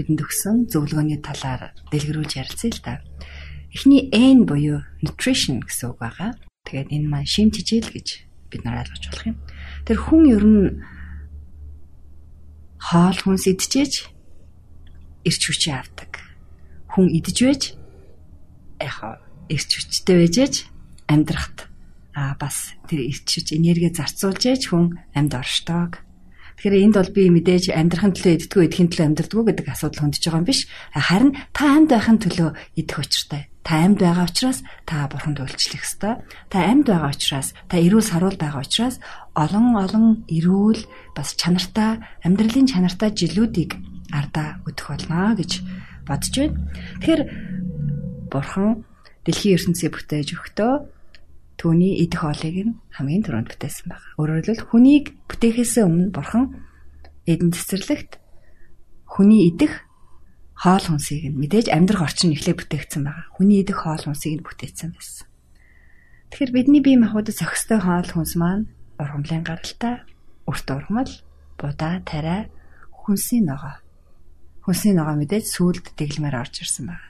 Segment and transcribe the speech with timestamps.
[0.00, 2.94] бидэнд өгсөн зөвлөгөөний талаар дэлгэрүүлж ярилцъя л да.
[3.68, 6.34] Эхний N буюу nutrition гэсэн үг байгаа.
[6.64, 8.08] Тэгээд энэ маань шим тижэл гэж
[8.48, 9.36] бид нар ойлгож болох юм.
[9.84, 10.64] Тэр хүн ер нь
[12.80, 14.10] хоол хүнс идчихэж
[15.28, 16.12] эрч хүчээ авдаг.
[16.90, 17.62] Хүн идэж байж
[18.80, 19.20] яхаа
[19.52, 20.54] эрч хүчтэй байжээж
[21.06, 21.68] амьдрахт
[22.16, 26.02] а бас тэр эрч хүч энерги зарцуулж яж хүн амьд оршдог
[26.60, 30.40] Тэгэхээр энд бол би мэдээж амьдрахын төлөө иддгүү идэхин төлөө амьдрдгүү гэдэг асуудал хөндөж байгаа
[30.44, 30.60] юм биш.
[30.92, 33.48] Харин та амьд байхын төлөө идэх учиртай.
[33.64, 36.20] Та амьд байгаа учраас та бурханд үйлчлэх ёстой.
[36.52, 39.00] Та амьд байгаа учраас та эрүүл саруул байгаа учраас
[39.32, 40.84] олон олон эрүүл
[41.16, 43.80] бас чанартай амьдралын чанартай жилүүдийг
[44.12, 45.64] ардаа өдөх болно гэж
[46.04, 46.60] бодож байна.
[47.00, 47.22] Тэгэхээр
[48.28, 48.84] бурхан
[49.24, 50.99] дэлхийн ертөнцийг бүтээж өгтөө
[51.60, 54.08] түүний идэх хоолыг нь хамгийн түрүүнд бүтээсэн байна.
[54.16, 56.56] Өөрөөр хэлбэл хүнийг бүтээхээс өмнө бурхан
[57.28, 58.16] эдэн цэцэрлэгт
[59.04, 59.84] хүний идэх
[60.56, 63.28] хоол хүнсийг нь мэдээж амьдрах орчин эхлээ бүтээгдсэн байгаа.
[63.36, 65.28] Хүний идэх хоол хүнсийг нь бүтээсэн байсан.
[66.32, 70.00] Тэгэхээр бидний бие махбодод зохистой хоол хүнс маань ургамлын гаралтай,
[70.48, 71.12] өрт ургамал,
[71.60, 72.48] будаа, тариа,
[72.88, 73.76] хүнсийн ногоо.
[74.64, 77.09] Хүнсийн ногоо мэдээж сүулт дэглэмээр орж ирсэн байна.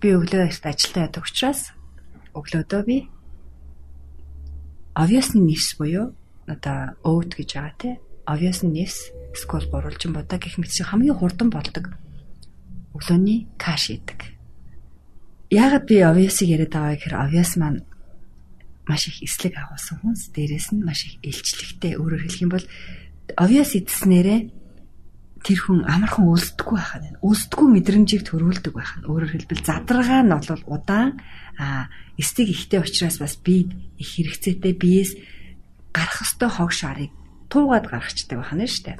[0.00, 1.76] би өглөө эрт ажилдаа ядаг учраас
[2.32, 2.96] өглөөдөө би
[4.96, 6.16] obviously нэрс буюу
[6.48, 7.94] одоо oat гэж байгаа тий.
[8.26, 11.94] Obviously нэрс скол гурвалжин бодоо гэх мэт хамгийн хурдан болдог
[12.96, 14.34] өглөөний каш идэг.
[15.50, 17.84] Яагаад би obvious-ыг яриад байгаа гэхээр obvious маань
[18.86, 22.66] маш их эслэг агуулсан хүнс дээрээс нь маш их илчлэгтэй өөрөөр хэлэх юм бол
[23.38, 24.59] obvious идснээрээ
[25.40, 27.18] тэр хүн амархан үлсдэггүй байхад байна.
[27.24, 29.08] Үлсдэггүй мэдрэмжийг төрүүлдэг байх нь.
[29.08, 31.16] Өөрөөр хэлбэл задрага нь бол удаан
[31.56, 31.88] а
[32.20, 35.16] эстиг ихтэй учраас бас би их хэрэгцээтэй биес
[35.96, 37.10] гарах ёстой хог шарыг
[37.48, 38.98] туугаад гаргачдаг байна шүү дээ.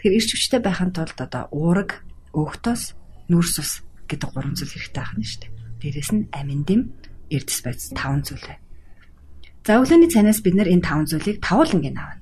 [0.00, 2.00] Тэгэхээр ирч хүчтэй байхын тулд одоо уураг,
[2.32, 2.96] өөхтөс,
[3.28, 3.72] нүрс ус
[4.08, 5.52] гэдэг гурван зүйл хэрэгтэй байна шүү дээ.
[5.80, 6.80] Дээрээс нь амин дэм,
[7.30, 8.48] эрдэс байц таван зүйл.
[9.62, 12.21] За өглөөний цанаас бид нэр энэ таван зүйлийг тавуулангийн авна.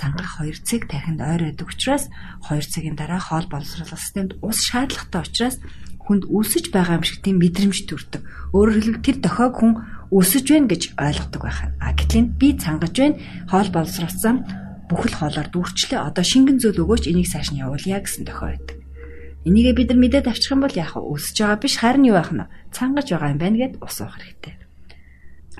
[0.00, 2.08] цангах 2 цаг тархинд ойр байдаг учраас
[2.48, 5.56] 2 цагийн дараа хоол боловсруулах системд ус шаардлагатай учраас
[6.10, 8.24] хүнд өсөж байгаа юм шиг тийм мэдрэмж төрдөг.
[8.56, 9.72] Өөрөөр хэлбэл тэр дохойг хүн
[10.10, 11.60] өсөж байна гэж ойлгодог байх.
[11.78, 14.36] А гэтэл би цангаж байна, хоол боловсруулсан
[14.90, 16.02] бүхэл хоолоор дүүрчлээ.
[16.02, 18.78] Одоо шингэн зүйл өгөөч энийг цааш нь явуулъя гэсэн дохой байдаг.
[19.46, 22.50] Энийгээ бид нар мэдээд авчих юм бол яг өсөж байгаа биш харин юу байх нь
[22.74, 24.54] цангаж байгаа юм байна гэд ус уух хэрэгтэй.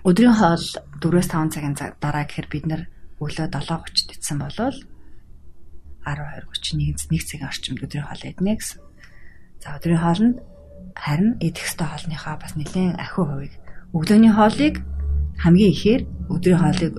[0.03, 0.67] Өдрийн хоол
[0.99, 2.83] 4-5 цагийн дараа гэхээр бид нар
[3.21, 4.77] өглөө 7:30-д идсэн болвол
[6.09, 8.81] 12:31-нд 1 цагийн орчимд өдрийн хоол иднэ гэсэн.
[9.61, 10.37] За өдрийн хоолнд
[10.97, 13.55] харин идэх ёстой хоолныхаа бас нэлээд ахиу хувийг
[13.93, 14.75] өглөөний хоолыг
[15.45, 16.03] хамгийн ихээр
[16.33, 16.93] өдрийн хоолыг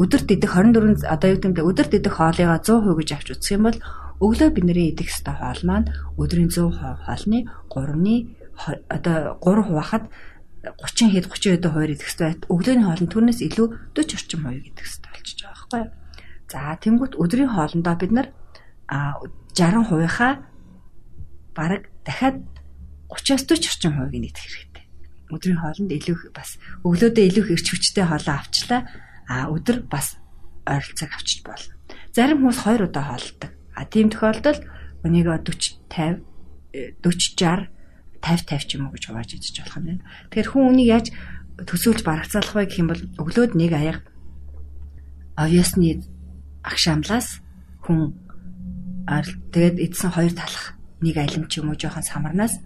[0.00, 3.78] өдөрт идэх 24 одоо юу гэмдэ өдөрт идэх хоолыгаа 100% гэж авч үзэх юм бол
[4.24, 7.38] өглөө бидний идэх ёстой хоол маань өдрийн 100% хоолны
[7.68, 8.14] 3-ны
[8.88, 10.04] одоо 3 хуваахад
[10.74, 12.42] 30 хэд 30 хэд хуваар идэх байт.
[12.50, 15.90] Өглөөний хоолнд түүнээс илүү 40 орчим хувийг идэх ёстой болчихж байгаа байхгүй юу?
[16.50, 18.28] За тэнгуут өдрийн хоолндоо бид нар
[18.90, 20.32] 60%-ийнхаа
[21.54, 22.42] бараг дахиад
[23.10, 24.84] 30-аас 40 орчим хувийг идэх хэрэгтэй.
[25.30, 28.86] Өдрийн хоолнд илүү бас өглөөдөө илүү эрч хүчтэй хоолоо авчлаа.
[29.26, 30.18] А өдөр бас
[30.66, 31.74] ойролцоог авчиж болно.
[32.14, 33.50] Зарим хүмүүс 2 удаа хоолдог.
[33.74, 34.62] А тийм тохиолдолд
[35.02, 36.22] өнийг 40 50
[37.02, 37.75] 40 60
[38.26, 40.02] 50 50 ч юм уу гэж хувааж идэж болох юм байна.
[40.34, 41.06] Тэгэхээр хүн үнийг яаж
[41.62, 44.02] төсөөлж барагцаалах вэ гэх юм бол өглөөд нэг аяга
[45.38, 46.02] овёсны
[46.66, 47.40] агшаамлаас
[47.86, 48.12] хүн
[49.54, 52.58] тэгээд эдсэн хоёр талах нэг алим ч юм уу жоохон самарнаас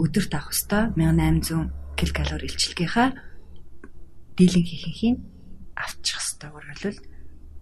[0.00, 3.08] өдөрт авах хэвээр 1800 ккал илчилгийнхаа
[4.40, 5.16] дийлэн хийхин
[5.76, 7.00] авчих хэвээр үргэлжлэл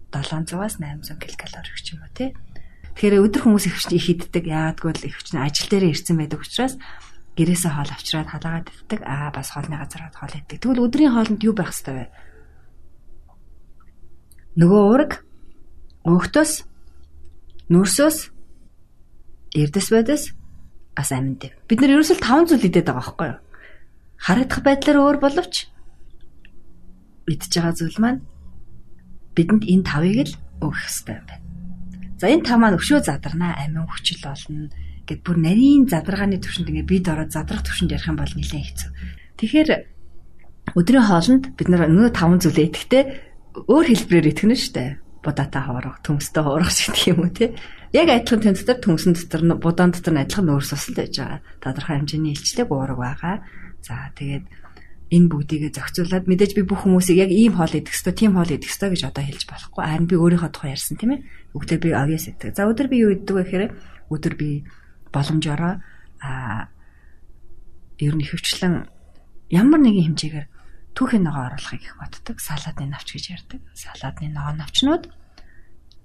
[0.09, 2.29] 700-аас 800 ккал гэх юм уу тий.
[2.99, 4.43] Тэгэхээр өдөр хүмүүс ихвч их иддэг.
[4.43, 6.75] Яагадгүй л ихвч нь ажил дээрээ ирсэн байдаг учраас
[7.39, 8.99] гэрээсээ хоол авчираад халаагаад иддэг.
[9.07, 10.59] Аа бас хоолны газар хоол иддэг.
[10.59, 12.11] Тэгвэл өдрийн хоолнд юу байх хэвээр вэ?
[14.59, 15.23] Нөгөө уураг
[16.03, 16.67] өөхтөс
[17.71, 18.17] нүрсөөс
[19.55, 20.35] эрдэс байдас
[20.99, 21.55] ас аминд.
[21.71, 23.39] Бид нар ерөөсөл 5 зүйл идээд байгаа байхгүй юу?
[24.19, 25.71] Харагдах байдлаар өөр боловч
[27.31, 28.27] идж байгаа зүйл маань
[29.39, 31.48] бидэнд энэ тавыг л өгөх хэрэгтэй юм байна.
[32.19, 34.67] За энэ тав маань өшөө задарнаа амин хүчил болно
[35.07, 38.91] гэд бүр нарийн задаргааны төвшөнд ингээ бид ороод задрах төвшөнд ярих юм бол нэлээд хэцүү.
[39.39, 39.69] Тэгэхээр
[40.75, 43.03] өдрийн хоолнд бид нар нөгөө таван зүйлээ идэхдээ
[43.71, 44.99] өөр хэлбэрээр итгэнэ штэ.
[45.23, 47.55] Будаатаа хоорох, төмстэй хоорох гэдэг юм уу те.
[47.95, 51.39] Яг адилхан тэн дотор төмсөн дотор будаан дотор адилхан нөөц усал байж байгаа.
[51.63, 53.35] Тодорхой хэмжээний илчлэг уураг байгаа.
[53.81, 54.45] За тэгээд
[55.09, 58.69] энэ бүгдийг зохицуулаад мэдээж би бүх хүмүүсийг яг ийм хоол идэх ёстой, тийм хоол идэх
[58.69, 59.81] ёстой гэж одоо хэлж болохгүй.
[59.81, 61.25] Харин би өөрийнхөө тухай ярьсан тийм ээ.
[61.57, 62.53] Өглөө би авьяас идэх.
[62.53, 63.63] За өдөр би юу иддэг вэ гэхээр
[64.13, 64.49] өдөр би
[65.09, 65.81] боломжоор
[66.21, 66.69] а
[67.97, 68.85] ер нь хөвчлэн
[69.49, 70.47] ямар нэгэн хэмжээгээр
[70.93, 72.37] түүхийн ногоо оруулахыг их боддог.
[72.37, 73.61] Салаадны навч гэж ярьдаг.
[73.73, 75.03] Салаадны ногоо навчнууд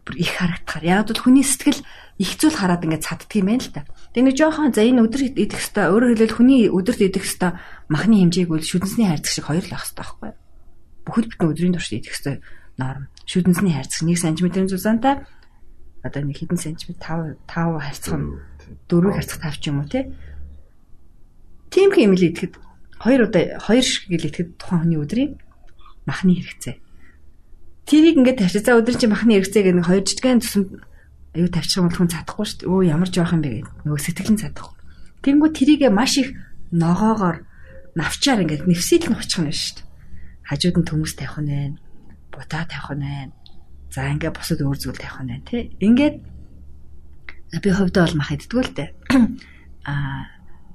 [0.04, 0.84] бүр их харагдахаар.
[0.84, 1.80] Яг бол хүний сэтгэл
[2.20, 3.88] их зүйл хараад ингээд цаддаг юм байна л та.
[4.14, 7.54] Тэгээ жоохон за энэ өдөр идэх хэвээр өөрөөр хэлбэл хүний өдөрт идэх хэвээр
[7.90, 10.38] махны хэмжээг бол шүдэнсний хайрцаг шиг хоёр л байх хэвээр байхгүй юу?
[11.04, 12.38] Бүхэл бүтэн өдрийн турш идэх хэвээр
[12.78, 13.04] норм.
[13.26, 15.14] Шүдэнсний хайрцаг 1 см-ийн зузаантай
[16.04, 18.28] одоо нэг хэдэн сантиметр 5 5 харьцах нь
[18.92, 20.04] 4 харьцах 5 ч юм уу тий.
[21.72, 22.54] Тийм хэмэл идэхэд
[23.00, 25.32] хоёр удаа хоёр шиг гэл идэхэд тухайн хүний өдрийн
[26.04, 26.83] махны хэрэгцээ.
[27.84, 28.64] Тэрийг ингээд тавьчих.
[28.64, 30.64] За өдөр чи махны хэрэгцээ гэх нэг хоёр жижигхэн тусам
[31.36, 32.70] аюу тавьчих юм бол хүн чадахгүй шүү дээ.
[32.72, 33.74] Өө ямар жоох юм бэ гэдэг.
[33.84, 34.76] Нөгөө сэтгэлэн чадахгүй.
[35.24, 36.28] Тэнгүү тэрийгэ маш их
[36.72, 37.44] ногоогоор
[37.94, 39.88] навчаар ингээд нэвсэл нь очих нь шүү дээ.
[40.48, 41.76] Хажууд нь төмөс тавих нь байна.
[42.32, 43.32] Бутаа тавих нь байна
[43.94, 45.70] За ингээ бусад өөр зүйл тавих нь байна тий.
[45.78, 46.18] Ингээд
[47.62, 48.90] би хувьдаа бол мах иддэг л дээ.
[49.86, 50.26] Аа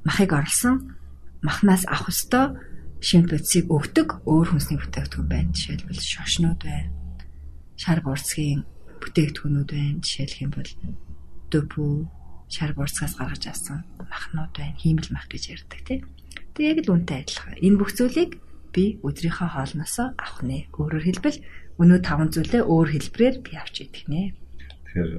[0.07, 0.95] махыг орлсон
[1.43, 2.55] махнаас авах ёстой
[3.03, 5.51] шимт бодисыг өгдөг өөр хүнсний бүтээгдэхүүн байна.
[5.51, 6.98] Жишээлбэл шошнууд байна.
[7.79, 8.67] Шар бурцгийн
[8.99, 10.03] бүтээгдэхүүнүүд байна.
[10.03, 10.71] Жишээлх юм бол
[11.47, 11.83] дөпү
[12.51, 14.75] шар бурцгаас гаргаж авсан махнууд байна.
[14.75, 16.03] Хиймэл мах гэж ярьдаг тий.
[16.59, 17.55] Тэг яг л үнтэй адилхан.
[17.63, 18.35] Энэ бүх зүйлийг
[18.75, 20.67] би өдрийнхөө хоолноосоо авах нэ.
[20.75, 21.39] Өөрөөр хэлбэл
[21.79, 24.35] өнөө таван зүйлээ өөр хэлбэрээр би авч идэх нэ.
[24.91, 25.11] Тэгэхээр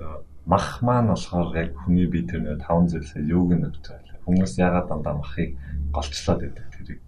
[0.45, 4.21] мах маань болохоор яг хүний бие тэр нэг таван зүйлсээ юуг нь өгч байгаа?
[4.29, 5.57] Хүмүүс ягаад дандаа махыг
[5.97, 7.01] голчлоод байдаг тэрийг.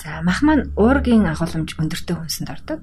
[0.00, 2.80] За мах маань уургийн агуулмж өндөртэй хүнсэнд ордог.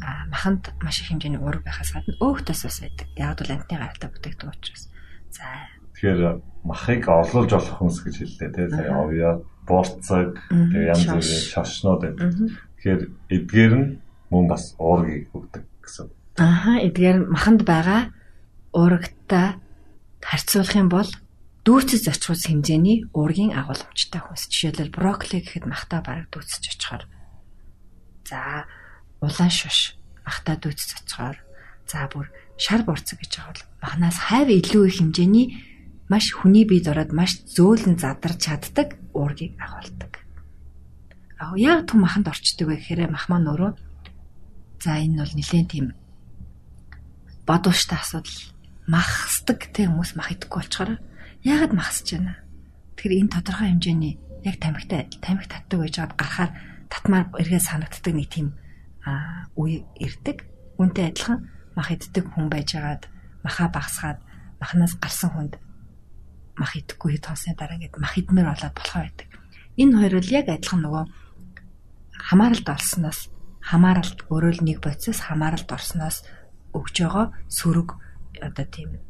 [0.00, 3.06] Маханд маш их хэмжээний уург байхаас гадна өөх тос ус байдаг.
[3.14, 4.84] Яг бол амтны гаралтай бүтээгдэхүүн учраас.
[5.30, 5.46] За
[5.94, 8.66] Тэгэхээр махыг орлуулж болох хүнс гэж хэллээ тий.
[8.66, 9.30] Сая овья,
[9.62, 12.34] борцог, тэгээ янз бүрийн шашнууд байдаг.
[12.82, 13.88] Тэгэхээр эдгээр нь
[14.28, 16.10] мөн бас уургийг өгдөг гэсэн.
[16.42, 18.10] Аха эдгээр маханд байгаа
[18.74, 19.54] уурагтай
[20.18, 21.10] харьцуулах юм бол
[21.62, 24.50] дүүцэж очихус хэмжээний уургийн агуулмжтай хүнс.
[24.50, 27.06] Жишээлбэл брокколи гэхэд махтаа бараг дүүцэж очихоор.
[28.26, 28.66] За
[29.24, 31.38] улаан шуш махтаа дүүцэж очихоор.
[31.88, 35.46] За бүр шар борцог гэж бол махнаас хайв илүү их хэмжээний
[36.08, 40.20] маш хүний бие дороод маш зөөлөн задарч чаддаг уургийг агуулдаг.
[41.40, 43.72] Аа яг түн маханд орчдөг вэ гэхээр мах маань өөрөө
[44.80, 45.86] за энэ бол нэлээд тийм
[47.48, 48.38] бодвоштой асуудал
[48.88, 50.90] махсдаг те хүмүүс мах идэхгүй болчоор
[51.44, 52.40] яагаад махсаж байна?
[52.96, 54.14] Тэгэхээр энэ тодорхой хэмжээний
[54.44, 56.50] яг тамхитай тамхи татдаг байж байгаад гарахаар
[56.92, 58.46] татмаар эргээ санагддаг нэг тийм
[59.56, 60.48] үе ирдэг.
[60.80, 63.06] Үүнтэй адилхан мах иддэг хүн байжгаад
[63.44, 64.18] маха багсгаад
[64.60, 65.54] махнаас гарсан хүнд
[66.56, 69.28] мах идэхгүй хонсны дараа ингээд мах идмээр болоод болохоо байдаг.
[69.76, 71.04] Энэ хоёр бол яг адилхан нөгөө
[72.14, 73.20] хамааралд орсноос
[73.60, 76.22] хамааралд өөрөө л нэг бодисоос хамааралд орсноос
[76.72, 77.88] өгж байгаа сөрөг
[78.38, 79.02] одоо тийм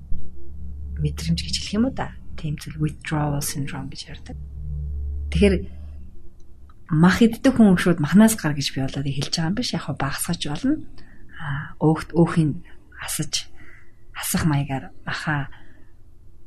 [0.99, 2.17] мэдрэмж гэж хэлэх юм уу да.
[2.39, 4.37] Тийм зүйл withdrawal syndrome гэж ярьдаг.
[5.31, 5.55] Тэгэхээр
[6.95, 9.75] мах иддэг хүн шууд махнаас гар гэж би болоод хэлж байгаа юм биш.
[9.75, 10.79] Яг багсгаж болно.
[11.35, 12.63] Аа өөхт өөхийг
[13.03, 13.51] асаж
[14.15, 15.51] асах маягаар маха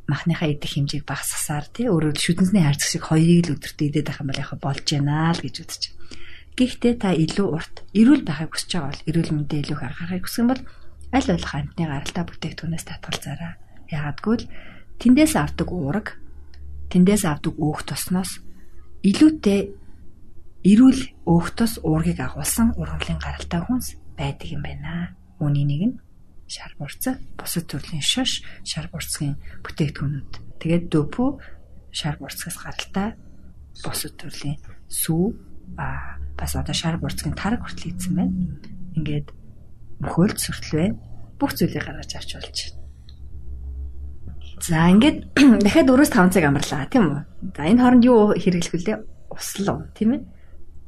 [0.07, 4.29] махныхаа идэх хэмжээг багасгасаар тий өөрөөр шүдэнсний хайрцаг шиг хоёрыг л өдөртөө идээд байх юм
[4.31, 5.83] бол яг болж байна л гэж үзэж.
[6.55, 10.41] Гэхдээ та илүү урт эрүүл байхыг хүсэж байгаа бол эрүүл мэндэ илүү их анхаарахыг хүсэх
[10.41, 10.63] юм бол
[11.11, 13.53] аль болох амтны гаралтай бүтээгдэхүүнээс татгалзаарай.
[13.91, 14.49] Яагадгүй л
[14.97, 16.07] тэндээс авдаг уураг,
[16.89, 18.41] тэндээс авдаг өөх тосноос
[19.03, 19.59] илүүтэй
[20.67, 25.15] эрүүл өөх тос уургийг агуулсан ургамлын гаралтай хүнс байдаг юм байна.
[25.39, 25.95] Үүний нэг нь
[26.47, 30.31] шар бурцаг, бусад төрлийн шош, шар бурцгийн бүтээгдэхүүнүүд.
[30.59, 31.29] Тэгээд дөөпүү
[31.91, 33.15] шар бурцгаас гаралтай
[33.83, 34.57] бусад төрлийн
[34.89, 35.35] сүү
[35.77, 38.33] а бас одоо шар бурцгийн тараг хүртэл ийдсэн байна.
[38.97, 39.27] Ингээд
[40.01, 40.99] мөхөөлд сүртэл байна.
[41.37, 42.85] Бүх зүйлийг гаргаж авч болж байна.
[44.57, 45.17] За ингээд
[45.65, 47.21] дахиад 4-5 цаг амарлаа тийм үү?
[47.53, 48.97] За энэ хооронд юу хэрэглэх вүлээ?
[49.29, 50.21] Услуу тийм ээ?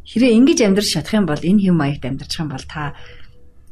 [0.10, 2.98] Хэрэг ингэж амьдрах чадах юм бол энэ хэм маягт амьдрах юм бол та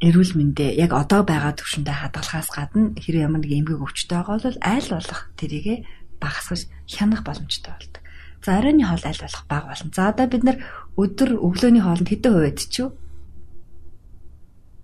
[0.06, 4.60] эрүүл мэндэ яг одоо байгаа төвшөндөө хадгалахаас гадна хэрэг ямар нэг эмгэг өвчтэй байгаа бол
[4.62, 5.76] айл болох тэрийгэ
[6.22, 8.04] багасгаж хянах боломжтой болдог.
[8.46, 9.90] За оройн хоол аль болох бага болно.
[9.98, 10.58] За одоо бид нар
[10.94, 12.94] өдөр өглөөний хоолнд хэдэн хувь идчихв?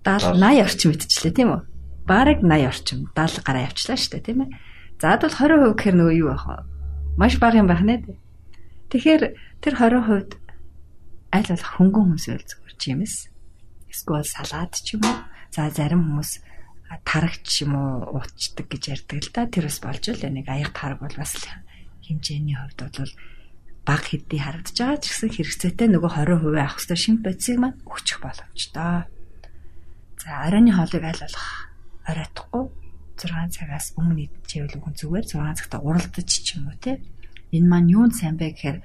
[0.01, 1.61] 70 80 орчим идчихлээ тийм үү?
[2.09, 4.49] Бараг 80 орчим 70 гараа явчлаа шүү дээ тийм ээ.
[4.97, 6.65] За бол 20% гэхэр нөгөө юу байх вэ?
[7.21, 8.17] Маш бага юм байна дээ.
[8.89, 9.23] Тэгэхээр
[9.61, 10.42] тэр 20%
[11.33, 13.15] аль болох хөнгөн хүмүүс байл зүгээр чимэс.
[13.89, 15.17] Эсвэл салаад ч юм уу.
[15.49, 16.31] За зарим хүмүүс
[17.01, 19.49] тарагч юм уу уучдаг гэж ярьдаг л да.
[19.49, 21.33] Тэр бас болж л нэг аяг тараг бол бас
[22.05, 23.13] хэмжээний хувьд бол
[23.83, 28.19] баг хэдий харагдаж байгаа ч гэсэн хэрэгцээтэй нөгөө 20% авах хэрэгтэй шимп бодисыг маань өгчих
[28.21, 29.09] боломжтой.
[30.21, 31.47] За оройн хоолыг аль болох
[32.07, 32.63] оройтхгүй
[33.19, 37.03] 6 цагаас өмнө идчихвэл хүн зүгээр 6 цагта уралдаж ч юм уу те.
[37.51, 38.77] Энэ маань юунд сайн бэ гэхээр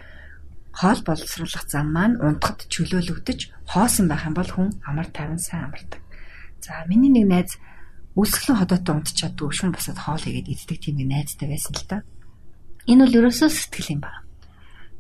[0.73, 3.41] хоол боловсруулах зам маань унтахад чөлөөлөгдөж
[3.73, 6.03] хоосон байх юм бол хүн амар тайван сайн амардаг.
[6.61, 7.51] За миний нэг найз
[8.17, 11.99] өсгөлэн ходоотой унтчихад шүн басаад хоол игээд иддэг тийм нэг найзтай байсан л да.
[12.91, 14.23] Энэ бол ерөөсөө сэтгэл юм байна.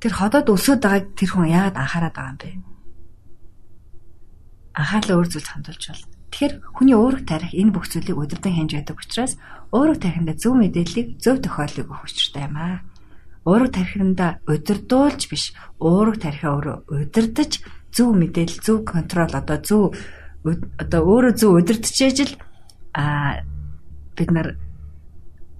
[0.00, 2.76] Тэр ходоод өсөд байгааг тэр хүн яагаад анхаарат байгаа юм бэ?
[4.78, 9.00] Анхаарлаа өөр зүйлд хандуулж байна Тэгэхээр хүний уурах тарих энэ бүх зүйлийг удирдан хянж байдаг
[9.00, 9.40] учраас
[9.72, 12.84] уурах тарихында зөв мэдээллийг зөв тохиолыг өгөх учиртай юм аа.
[13.48, 17.64] Уурах тарихында удирдуулж биш, уурах тарихаа өөрөө удирдах
[17.96, 19.96] зөв мэдээлэл, зөв контрол одоо зөв
[20.76, 22.34] одоо өөрөө зөв удирдахж л
[22.92, 23.40] а
[24.12, 24.60] бид нар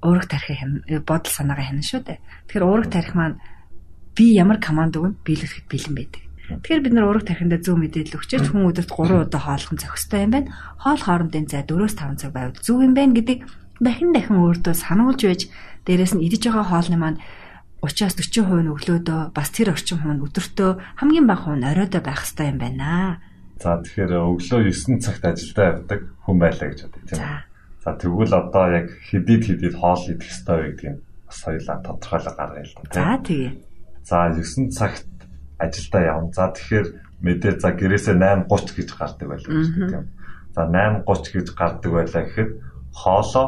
[0.05, 2.19] уурах тарихын бодол санаагаа хянана шүү дээ.
[2.53, 3.41] Тэгэхээр уурах тарих маань
[4.13, 6.23] би ямар команд өгнө биелүүлэхэд бэлэн байдаг.
[6.49, 10.33] Тэгэхээр бид нар ураг тархиндаа зөв мэдээлэл өгчөөч хүн өдөрт 3 удаа хооллох зохистой юм
[10.33, 10.51] байна.
[10.81, 13.45] Хоол хоорондын зай 4-5 цаг байвал зөв юм байна гэдэг
[13.85, 15.43] дахин дахин өөртөө сануулж байж
[15.85, 17.21] дээрэс нь идэж байгаа хоолны маань
[17.79, 22.51] 30-аас 40% нь өглөөдөө бас тэр орчим хүн өдөртөө хамгийн бага хүн оройдоо байх хэрэгтэй
[22.51, 23.23] юм байна.
[23.63, 27.39] За тэгэхээр өглөө 9 цагт ажилдаа явдаг хүн байлаа гэж бодъё тийм үү?
[27.83, 32.67] За тэгвэл одоо яг хэдийд хэдийд хоол идэх ёстой вэ гэдгийг бас хоёулаа тодорхойлоо гаргая
[32.67, 32.83] л да.
[32.99, 33.53] За тэгээ.
[34.03, 35.07] За 9 цагт
[35.59, 36.31] ажилдаа явна.
[36.35, 36.87] За тэгэхээр
[37.23, 40.07] мэдээ за гэрээсээ 8:30 гэж гардаг байлаа гэж тийм.
[40.55, 42.51] За 8:30 гэж гардаг байлаа гэхэд
[42.91, 43.47] хоолоо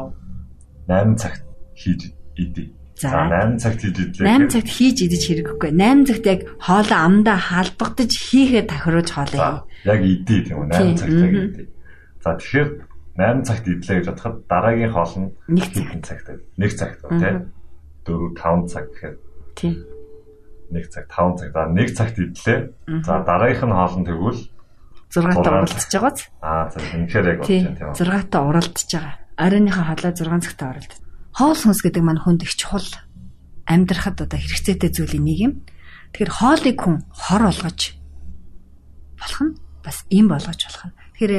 [0.87, 1.43] 8 цагт
[1.75, 2.71] хийж идэ.
[3.01, 4.29] За 8 цагт хийж идлээ.
[4.29, 5.71] 8 цагт хийж идэж хэрэггүй.
[5.73, 11.17] 8 цагт яг хоолоо амдаа халбагдаж хийхэд тохируулж хоолоо яг идэ тийм үү 8 цагт
[11.25, 11.65] яг идэ.
[12.21, 12.69] За тэгэхээр
[13.17, 15.81] 8 цагт идлээ гэж бодоход дараагийн хоол нь Нэг цаг.
[15.81, 16.35] хэдэн цагт вэ?
[16.61, 17.37] 1 цагт тийм
[18.05, 19.15] 4 5 цаг гэхээр
[19.57, 19.73] Тийм.
[20.71, 22.59] 1 цаг 5 цаг за 1 цагт идлээ.
[23.03, 24.41] За дараагийнх нь хоол нь тэгвэл
[25.11, 26.19] 6 та уралдаж байгааз.
[26.39, 27.63] аа за үнэхээр яг Тийм.
[27.65, 27.97] байна тийм үү?
[27.99, 29.15] 6 та уралдаж байгаа.
[29.41, 30.99] Оройныхоо хоолой 6 цагта уралдаж.
[31.31, 32.87] Хоол хүнс гэдэг маань хүнд их чухал
[33.65, 35.53] амьдрахад одоо хэрэгцээтэй зүйлийн нэг юм.
[36.11, 37.81] Тэгэхээр хоолыг хүн хор болгож
[39.15, 40.95] болох нь бас им болгож болох нь.
[41.15, 41.33] Тэгэхээр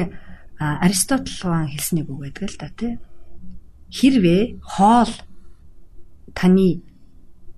[0.59, 2.93] Аристотл хаан хэлснийг үг байдаг л да тий.
[3.93, 5.13] Хэрвээ хоол
[6.33, 6.81] таны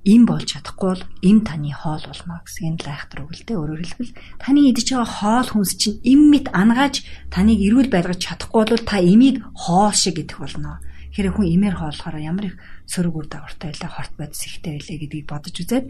[0.06, 3.58] им болж чадахгүй бол им таны хоол болно гэсэн энэ лайхтар үг л дээ.
[3.58, 7.01] Өөрөөр хэлбэл таны идэж байгаа хоол хүнс чинь им мэт ангааж
[7.34, 10.84] таныг эрүүл байлгаж чадахгүй бол та имийг хоол шиг идэх болно.
[11.16, 12.56] Тэгэхээр хүн имээр хооллохоор ямар их
[12.92, 15.86] сөрөг үр дагавартай байлаа, хорт бодис ихтэй байлаа гэдгийг бодож үзээд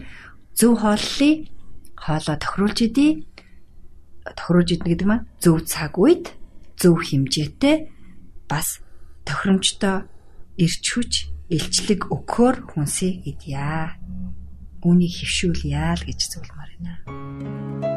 [0.54, 1.50] зөв хооллолыг
[1.98, 3.26] хоолоо тохируулж идэ.
[4.38, 6.38] Тохируулж идэх гэдэг маань зөв цаг үед,
[6.78, 7.90] зөв хэмжээтэй
[8.46, 8.86] бас
[9.26, 10.06] тохиромжтой
[10.62, 11.14] ирч хүч
[11.50, 13.98] илчлэг өгөхөөр хүнсийг идья.
[14.86, 17.95] Үүнийг хөвшүүлье л гэж зөвлөмөр байна.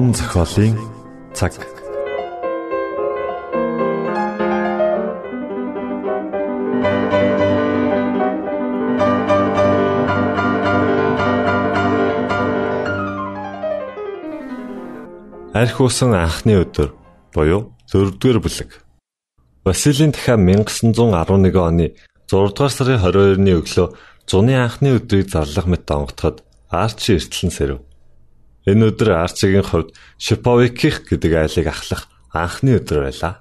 [0.00, 0.78] Уран зохиолын
[1.36, 1.52] цаг.
[15.52, 16.94] Арх усан анхны өдөр
[17.34, 18.70] буюу 4-р бүлэг.
[19.64, 21.92] Василийн дахиад 1911 оны
[22.24, 23.92] 6 дугаар сарын 22-ны өглөө
[24.24, 27.89] зуны анхны өдрийг зарлах мэт онготоход Арчи эртлэн сэрв.
[28.68, 33.40] Энэ өдөр Арчигийн хувьд Шиповиких гэдэг айлыг ахлах анхны өдөр байлаа.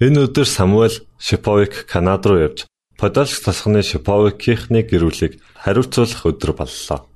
[0.00, 2.68] Энэ өдөр Самуэль Шиповик Канад руу явж
[3.00, 7.08] Подольск тосгоны Шиповикийнхны гэрүүлийг хариуцуулах өдөр боллоо.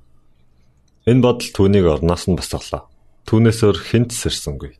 [1.05, 2.89] Энэ бодол түүнийг орноос нь босголоо.
[3.25, 4.77] Түүнээс өөр хинт сэрсэнгүй.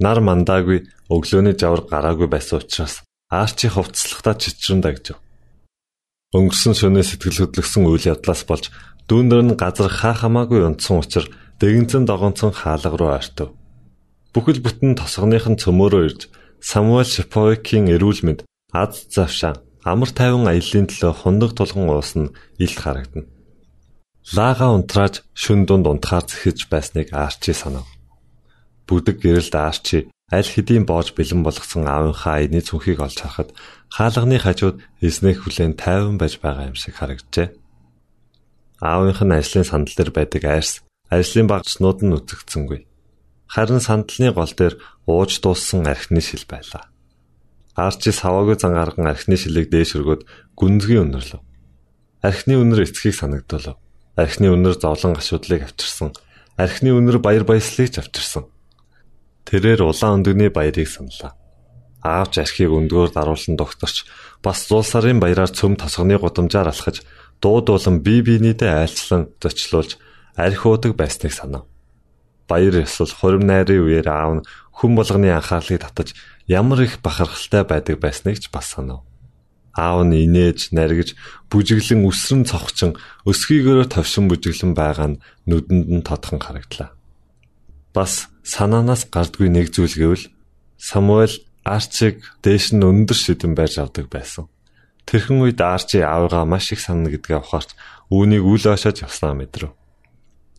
[0.00, 5.16] Нар мандаагүй өглөөний жавар гараагүй байсан учраас Арчи хувцаслагтаа чичрэн дагжив.
[6.36, 8.68] Өнгөрсөн шөнөө сэтгэл хөдлөсөн үйл явдлаас болж
[9.10, 11.26] дүүндэр нь газар хаа хамаагүй унтсан учраас
[11.58, 13.50] дэгэнцэн догонцон хаалга руу ойртов.
[14.30, 16.30] Бүхэл бүтэн тосгоных нь цөмөөрөө ирж
[16.62, 22.30] Самуэль Шиповикийн эрүүл мэнд аз завшаан амар тайван аяллаа төлөө хундаг тулган уусна
[22.62, 23.26] илт харагдана.
[24.36, 27.88] Лага унтрааж шүн дунд унтахаар зэхэж байсныг Арчи санав.
[28.86, 29.98] Бүдэг гэрэлд Арчи
[30.30, 33.50] аль хэдийн боож бэлэн болгосон аавынхаа аяны цүнхийг олж харахад
[33.90, 37.59] хаалганы хажууд эснэх хүлэн тайван байж байгаа юм шиг харагджээ.
[38.80, 40.80] Аавынх нь ажлын сандал дээр байдаг айрс
[41.12, 42.86] ажлын багцнууд нь үзэгдсэнгүй.
[43.44, 46.88] Харин сандалны гол дээр ууж дууссан архины шил байлаа.
[47.76, 50.22] Арчи саваагүй зан арган архины шилийг дээш өргөд
[50.54, 51.42] гүнзгий өнөрлөв.
[52.22, 53.76] Архины өнөр эцгийг санагдуулав.
[54.16, 56.14] Архины өнөр зовлон гашуудлыг авчирсан.
[56.56, 58.46] Архины өнөр баяр баясгалыг авчирсан.
[59.44, 61.34] Тэрээр улаан өндөгний баярыг саналаа.
[62.06, 64.06] Аавч архийг өндгөөр даруулсан докторч
[64.44, 67.04] бас зуул сарын баяраар цөм тосгоны гудамжаар алхаж
[67.42, 69.98] дуудуулан бие биенийдээ айлчлан зочлуулж
[70.36, 71.64] арх уудаг байсныг санав.
[72.48, 76.14] Баяр ёсол хурим найрын үеэр аав нь хүн болгоны анхаарлыг татаж
[76.46, 79.04] ямар их бахархалтай байдаг байсныг ч бас санав.
[79.72, 81.14] Аав нь инээж, наргиж,
[81.48, 86.90] бүжиглэн өсрөн цогчин, өсгийгөөрөө товшин бүжиглэн байгаа нь нүдэнд нь тодхон харагдлаа.
[87.94, 90.26] Бас санаанаас гардгүй нэг зүйл гэвэл
[90.80, 94.48] Самуэль Арчиг дээш нь өндөр шидэн байж авдаг байсан.
[95.06, 97.76] Тэрхэн үед Арчи аавыгаа маш их санана гэдгээ ухаарч
[98.10, 99.72] үүнийг үл ойшоож явснаа мэдрэв.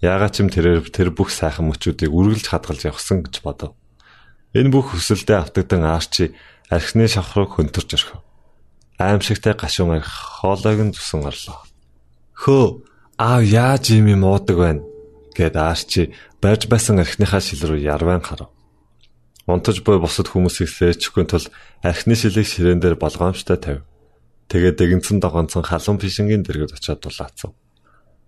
[0.02, 3.78] Яагаад ч юм тэрээр тэр бүх сайхан мөчүүдийг үргэлж хадгалж явсан гэж бодов.
[4.58, 6.34] Энэ бүх хүсэлдээ автагдан Арчи
[6.74, 8.20] архины шавх руу хөнтөрч орхив.
[8.98, 11.62] Аимшигтай гашуун арх хоолойг нь зүсэн орлоо.
[12.34, 12.66] Хөө
[13.22, 14.82] аав яаж юм юм уудаг байна
[15.38, 18.50] гэд Арчи барьж байсан архиныхаа шил рүү ярван харав.
[19.46, 21.46] Унтаж буй бусад хүмүүсийг сэрчихгүй тул
[21.86, 23.82] архины шилийг ширээн дээр болгоомжтой тавь.
[24.52, 27.56] Тэгээд дэгэнцэн догонцон халуун фишингийн дэргэд очиод дулаацав.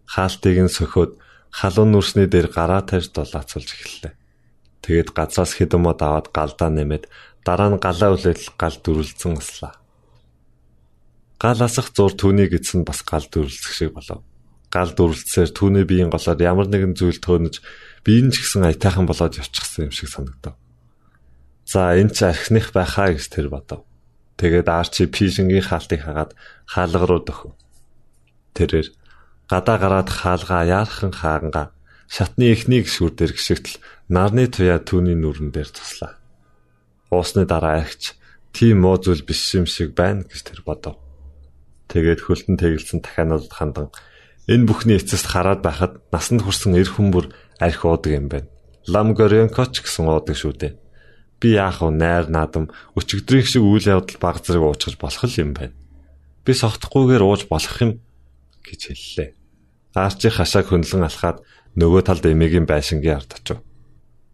[0.07, 1.19] Хаалтыг нь сөхөөд
[1.51, 4.15] халуун нүрсний дээр гараа тарьж дулаацуулж эхэллээ.
[4.87, 7.11] Тэгээд газраас хэдэн мод аваад галдаа нэмээд
[7.43, 9.75] дараа нь галаа үлээл гал дүрлцэн аслаа.
[11.43, 14.23] Гал асах зур түүнийг эзэн бас гал дүрлцэх шиг болов.
[14.71, 17.59] Гал дүрлцсээр түүний биеийн голоор ямар нэгэн зүйл төөнөж
[18.07, 20.55] биеийн ч гэсэн аятайхан болоод явчихсан юм шиг санагдав.
[21.67, 23.83] За энэ ч архиных байхаа гэж тэр бодов.
[24.37, 26.31] Тэгээд Арчи Пишингийн хаалтыг хагаад
[26.65, 27.53] хаалга руу дөхөв.
[28.57, 28.87] Тэрээр
[29.49, 31.73] гадаа гараад хаалгаа яархан хааганга
[32.09, 36.17] шатны эхнийг шүрдэр гიშгтэл нарны туяа түүний нүрэн дээр туслаа.
[37.13, 38.17] Уусны дараа агч
[38.53, 40.97] тийм муу зүйл биш юм шиг байна гэж тэр бодов.
[41.89, 43.87] Тэгээд хөлтөн тэгэлсэн дахиануудад хандан
[44.49, 47.29] энэ бүхний эцэст хараад байхад насанд хүрсэн эр хүмүүр
[47.61, 48.49] арх уудаг юм байна.
[48.89, 50.73] Лам Горенкоч гэсэн уудаг шүү дээ.
[51.43, 55.75] Би яах вэ найр наадам өчигдрийн шиг үйл явдал баг зэрэг уучгаж болох юм байна.
[56.47, 57.99] Би согтохгүйгээр ууж болох юм
[58.63, 59.29] гэж хэллээ.
[59.91, 61.43] Арчи хашааг хөндлөн алхаад
[61.75, 63.59] нөгөө талд эмээгийн байшингийн ард очив.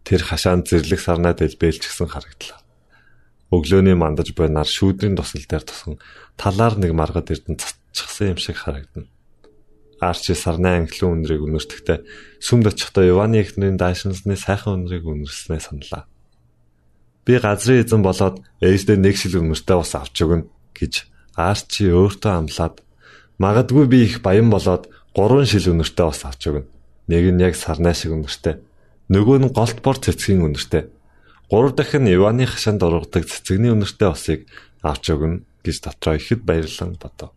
[0.06, 2.62] Тэр хашаанд зэрлэг сарнаа дэлбэлжсэн харагдлаа.
[3.50, 5.98] Өглөөний мандаж буй нар шүүдрийн тусал дээр тусан
[6.38, 9.10] талаар нэг маргад эрдэн цацчихсан юм шиг харагдана.
[9.98, 11.98] Арчи сарны англин үнрийг үнэртэхдээ
[12.38, 16.06] сүмд очихдоо Иваны эхнэрийн даашинсны сайхан үнрийг үнэрснээ саналаа.
[17.24, 22.82] Би газрын эзэн болоод ээждээ нэг шил үнэртэй ус авч өгнө гэж Арчи өөртөө амлаад
[23.38, 26.68] магадгүй би их баян болоод гурван шил үнэртэй ус авч өгнө.
[27.08, 28.60] Нэг нь яг сарнай шиг үнэртэй.
[29.08, 30.92] Нөгөө нь голт бор цэцгийн үнэртэй.
[31.50, 34.40] Гурав дахь нь Иваны хашаанд ургадаг цэцэгний үнэртэй усыг
[34.84, 37.34] авч өгнө гэж дотроо ихэд баярлан бодов.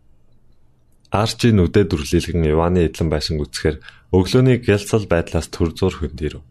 [1.10, 3.82] Арчи нүдэ дүрлэлгэн Иваны эдлэн байшин үцхээр
[4.14, 6.42] өглөөний гялцал байдлаас төр зур хөндөөрөв.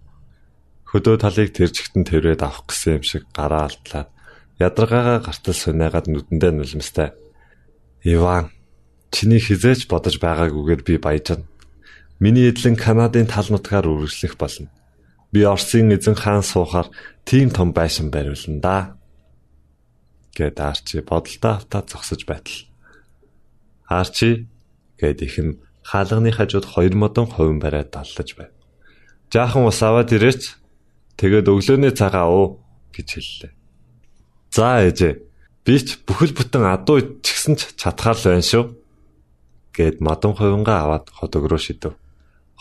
[0.93, 4.13] Хөдөө талыг тэржигтэн тэрвэд авах гэсэн юм шиг гараа алдлаад
[4.62, 7.17] ядаргаагаа гартал сунаагаад нүдэндээ нулимстай.
[8.06, 8.53] Иван
[9.10, 11.49] чиний хизээч бодож байгаагүйгээр би баяжна.
[12.21, 14.69] Миний эдлэн Канадын тал нутгаар үргэлжлэх болно.
[15.34, 16.93] Би Оросын эзэн хаан суухаар
[17.25, 18.77] тийм том байшин бариулна да.
[20.38, 22.69] гэд Арчи бодолтой автаа зогсож байтал.
[23.89, 24.45] Арчи
[25.01, 28.53] гэд ихэн хаалганы хажууд хоёр модон хувин бариад даллаж байв.
[29.34, 30.62] Жаахан ус аваад ирээч.
[31.17, 33.52] Тэгээд өглөөний цагаа уу гэж хэллээ.
[34.54, 35.13] За ээжээ.
[35.65, 38.63] Би ч бүхэл бүтэн адуу чигсэн ч чадхаар л байна шүү.
[39.73, 41.97] гэд модон хувингаа аваад ходог руу шидэв.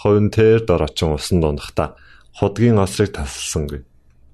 [0.00, 1.94] Хувин тэр дор очин усан дундахта
[2.32, 3.84] худгийн осрыг тасалсангүй.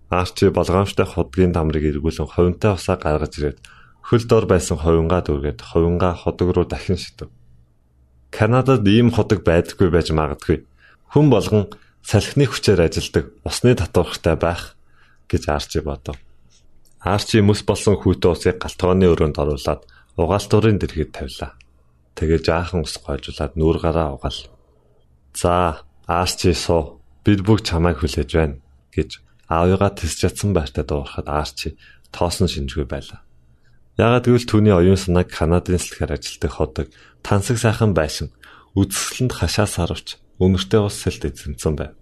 [0.08, 3.58] Арчи болгоомжтой худгийн дамрыг эргүүлэн хувинтай усаа гаргаж ирээд
[4.06, 7.28] хөл дор байсан хувингаа дүүргээд хувингаа ходог руу дахин шидэв.
[8.30, 10.62] Канадад ийм ходог байдаггүй байж магадгүй.
[11.12, 11.66] Хүн болгон
[12.04, 14.74] салхины хүчээр ажилдаг усны татвархтай байх
[15.28, 16.16] гэж Арчи бодов.
[17.00, 19.82] Арчи мэс болсон хүүтэн усыг галтгооны өрөөнд оруулаад
[20.18, 21.54] угаалтурын дэргэд тавилаа.
[22.18, 24.40] Тэгээ жаахан ус гойжуулаад нүүр гараа угаал.
[25.34, 26.98] За, Арчи суу.
[27.22, 28.58] Бид бүгд чамайг хүлээж байна
[28.90, 31.76] гэж аавыгаа тэсч чадсан байртаа дуурахад Арчи
[32.10, 33.22] тоосон шинжгүй байлаа.
[33.98, 36.86] Ягаад гэвэл түүний оюун санааг Канадын сэлхээр ажилтдаг ходог
[37.22, 38.30] тансаг сайхан байшин
[38.78, 41.92] үзэсгэлэнд хашаас харвч өнөртэй ус сэлд эзэмсэн байв.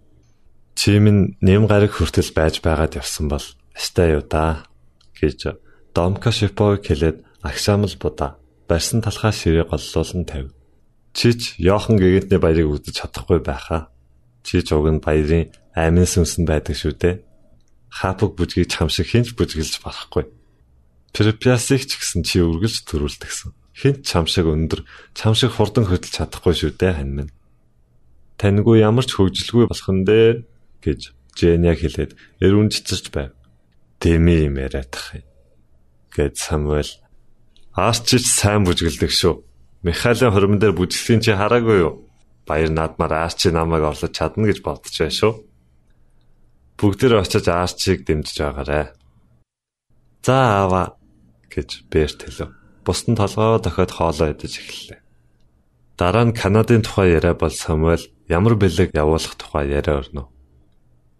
[0.76, 4.68] Чимэн нэм гараг хүртэл байж байгаад явсан бол астай юу да
[5.16, 5.56] гэж
[5.96, 8.36] Домка Шипог хэлээд агшаамл будаа
[8.68, 10.52] барьсан талхаа ширээ голлуулан тавь.
[11.16, 13.88] Чич Йохан гэгэнтний баярыг үзэж чадахгүй байхаа.
[14.44, 17.24] Чич уг нь баярын амин сүмсэн байдаг шүү дээ.
[17.88, 20.28] Хапог бүжгийг чам шиг хинч бүжгэлж болохгүй.
[21.16, 23.56] Препиасыг ч гэсэн чи үргэлж төрүүлдэгсэн.
[23.72, 24.84] Хинт чам шиг өндөр,
[25.16, 27.32] чам шиг хурдан хөдөлж чадахгүй шүү дээ хань минь.
[28.36, 30.44] Таньгүй ямар ч хөвжлгүй болох нь дээ
[30.84, 31.00] гэж
[31.36, 33.32] Жэня хэлээд эрүүн цэцэрч байв.
[34.00, 35.24] Дэми юм яриадах юм.
[36.16, 36.96] гэд Самуэль
[37.76, 39.44] Аарчич сайн бүжгэлдэг шүү.
[39.84, 42.08] Михаилын хормон дээр бүжгэлтийн чи хараагүй юу?
[42.48, 45.32] Баяр наадмаар Аарчи намайг орлож чадна гэж бодож байна шүү.
[46.80, 48.96] Бүгдээр очиж Аарчиг дэмжиж байгаарэ.
[50.24, 50.96] За аава
[51.52, 52.56] гэж Берт хэлв.
[52.80, 55.05] Бусдын толгоо дохиод хоолоо идэж эхэллээ.
[55.96, 60.28] Дараа нь Канадын тухай яриа бол Самуэль ямар бэлэг явуулах тухай яриа өрнө.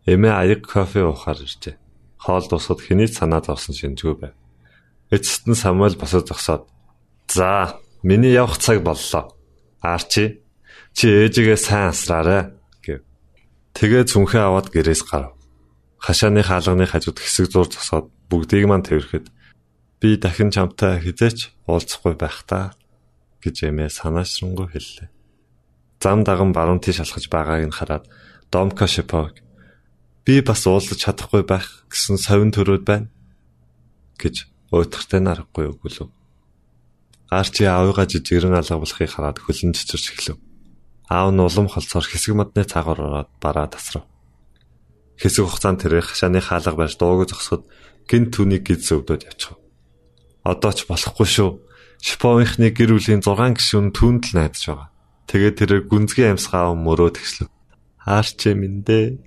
[0.05, 1.81] Эмээ аяг кофе уухаар иржээ.
[2.21, 4.35] Хоол дуусахад хэний санаад орсон шинжгүй байв.
[5.09, 6.69] Эцэст нь Самуэль босоод зогсоод
[7.33, 9.33] "За, миний явах цаг боллоо.
[9.81, 10.45] Арчи,
[10.93, 12.53] чи ээжигээ сайн асраарай"
[12.85, 13.01] гэв.
[13.73, 15.33] Тэгээ зүнхээ аваад гэрээс гарав.
[16.05, 19.33] Хашааны хаалганы хажууд хэсэг зур зогсоод бүгдийг мань тэрхэд
[20.01, 22.76] Би дахин чамтай хизээч уулзахгүй байх та
[23.47, 25.09] гэж эмээ санаашрангуй хэллээ.
[26.03, 28.05] Зам даган баруун тийш алхаж байгааг нь хараад
[28.51, 29.39] Домко Шипог
[30.27, 33.09] би бас уулзах чадахгүй байх гэсэн совин төрөөд байна
[34.19, 36.11] гэж уйтгартай нарахгүй өгүүлв.
[37.31, 40.39] Арчи аавыгаа жижигрэн алгавлахыг хараад хөлн чичирч эхлэв.
[41.11, 44.07] Аав нь улам холцоор хэсэг модны цаагаар ороод бараа тасрав.
[45.19, 47.67] Хэсэг хугацаанд тэр хашааны хаалга барьж дууг зогсоход
[48.11, 49.59] гинт түүнийг гид зөвдөд явчихв.
[50.43, 51.51] Одоо ч болохгүй шүү.
[52.03, 54.89] Шиповынхны гэр бүлийн 6 гишүүн түүнд л найдаж байгаа.
[55.27, 57.51] Тэгээд тэр гүнзгий амьсгаа мөрөө тэгслэв.
[58.07, 59.19] Аарч минь дээ.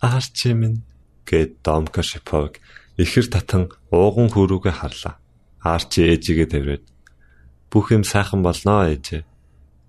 [0.00, 0.84] Аарч минь
[1.28, 2.56] гэд Домка Шипов
[2.96, 5.18] ихэр татан ууган хөрүүгээ харлаа.
[5.64, 6.84] Арчи ээжигээ тавираад
[7.70, 9.26] бүх юм сайхан болноо ээжээ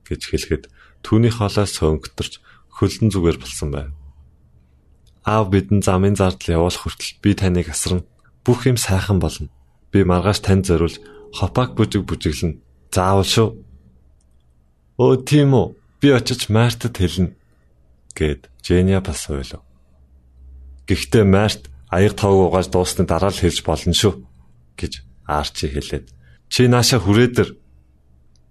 [0.09, 0.63] гэж хэлэхэд
[1.05, 2.33] түүний хоолоос сөнгөтөрч
[2.73, 3.89] хөлдөн зүгээр болсон байв.
[5.21, 8.05] Аав бидэн замын зардал явуулах хүртэл би таныг асарна.
[8.45, 9.49] Бүх юм сайхан болно.
[9.95, 10.99] Би маргааш танд зориулж
[11.31, 12.59] хопак бүжиг бүжиглэн.
[12.91, 13.47] Заавал шүү.
[14.99, 15.71] Өө тийм үү.
[16.03, 17.31] Би очиж Мартад хэлнэ.
[18.11, 19.63] гэд Жения бас ойлов.
[20.83, 24.19] Гэхдээ Март аяг тавг угааж дуусны дараа л хэлж болно шүү
[24.75, 26.11] гэж Арчи хэлээд
[26.51, 27.55] чи нааша хүрээдэр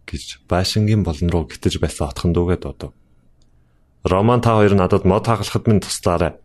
[0.09, 2.97] гэж байшингийн болон руу гитэж байсан отхон дүүгээ дуудав.
[4.01, 6.41] Роман та хоёр надад мод хагалахад минь туслаарай.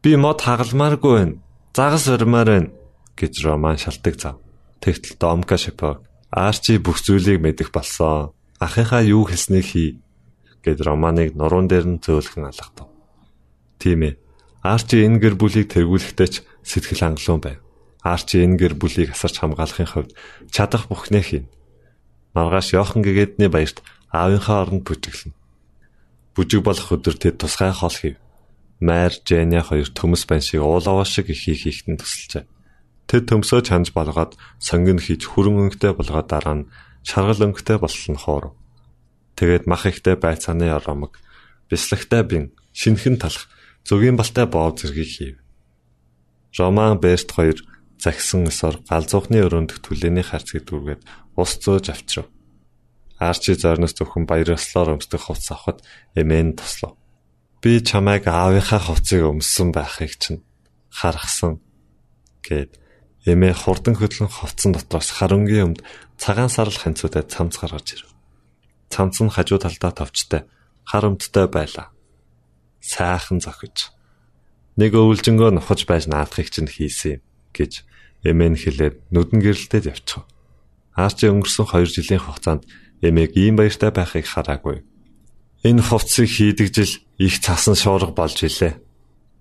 [0.00, 1.36] Би мод хагалмааргүй байна.
[1.76, 2.72] Загас өрмөр байна
[3.18, 4.36] гэж Роман шалтгаан зав.
[4.82, 8.34] Тэгтэл Домка Шипог Арчи бүх зүйлийг мэдэх болсон.
[8.58, 10.02] Ахыхаа юу хэлснийг хий
[10.66, 12.90] гэд Романыг нуруунд дээр нь зөөлхөн алгатав.
[13.78, 14.18] Тийм ээ.
[14.66, 17.58] Арчи энэ гэр бүлийг тэргүүлэхдээ ч сэтгэл хангалуун байв.
[18.02, 20.10] Арчи энэ гэр бүлийг асарч хамгаалахын хувьд
[20.50, 21.46] чадах бүхнээ хийн.
[22.34, 23.78] Маргааш Йохан гэгээдний баярт
[24.10, 25.38] аавынхаа оронд бүжиглэнэ.
[26.34, 28.18] Бүжиг болох өдөр тэд тусгай хоол хийв.
[28.82, 32.42] Майр, Женя хоёр төмөс байн шиг уулаваа шиг ихийг хийхтэн тусалжээ.
[33.08, 36.68] Тэд төмсөө чанж болгоод сонгон хийж хүрэн өнгөтэй болгоод дараа нь
[37.04, 38.56] шаргал өнгөтэй болсон хоор.
[39.36, 41.20] Тэгээд мах ихтэй байцааны оромог,
[41.68, 43.50] бислэгтэй бин, шинхэн талах,
[43.84, 45.36] зөгийн балтай боов зэргийг хийв.
[46.56, 47.58] Роман Берт хоёр
[47.98, 51.02] загсан өсөр галзуухны өрөөндөх түлээний харцгийг дүүргээд
[51.36, 52.28] ус зөөж авчрав.
[53.18, 55.82] Арчи зорноос зөвхөн баярлалаар өмсдөх хувцас авахд
[56.14, 56.94] эмээн тослоо.
[57.62, 60.44] Би чамайг аавынхаа хувцсыг өмссөн байхыг чинь
[60.90, 61.62] харгасан
[62.44, 62.76] гэд
[63.24, 65.80] эмээ хурдан хөдлөн хувцсан дотроос харангийн өмд
[66.20, 68.08] цагаан сарл ханцуудад цамц гаргаж ирв.
[68.92, 70.44] Цамц нь хажуу талдаа товчтой
[70.84, 71.88] хар өмдтэй байлаа.
[72.80, 73.90] Сайхан зохиж.
[74.76, 77.22] Нэг өвлжөнгөө нухаж байж наадахыг чинь хийсэн юм
[77.56, 77.72] гэж
[78.28, 80.28] эмээн хэлээд нүдэн гэрэлтэд явчихв.
[80.92, 82.68] Арчи өнгөрсөн 2 жилийн хугацаанд
[83.00, 84.84] эмээг ийм баяртай байхыг хараагүй.
[85.64, 88.83] Энэ хувцсыг хийдэг жил их цасан шуурга болж илээ.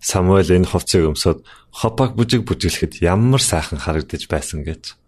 [0.03, 4.99] Самуэль энэ хувцсыг өмсөд хопаг бүжиг бүжиглэхэд ямар сайхан харагдаж байсан гэж.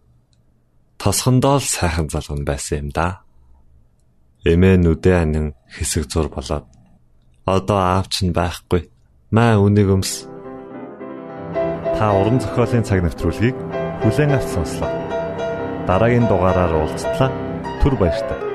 [0.96, 3.28] Тосхондоо л сайхан залган байсан юм да.
[4.48, 6.64] Эмээ нүдээ анин хэсэг зур болоод
[7.44, 8.88] одоо аав чинь байхгүй.
[9.36, 10.32] Маа үнийг өмс
[12.00, 13.56] Та уран зохиолын цаг навтруулгийг
[14.00, 14.92] бүлээн авч сонслоо.
[15.88, 17.30] Дараагийн дугаараар уулзтлаа.
[17.84, 18.55] Түр баярлалаа.